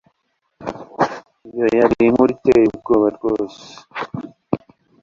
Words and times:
iyo 1.53 1.65
yari 1.77 1.95
inkuru 2.07 2.29
iteye 2.37 2.65
ubwoba 2.71 3.07
rwose 3.17 3.61